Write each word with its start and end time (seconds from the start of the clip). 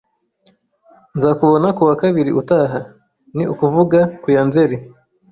Nzakubona 1.15 1.67
ku 1.75 1.81
wa 1.87 1.95
kabiri 2.01 2.31
utaha, 2.41 2.79
ni 3.35 3.43
ukuvuga 3.53 3.99
ku 4.21 4.27
ya 4.35 4.41
Nzeri. 4.47 4.77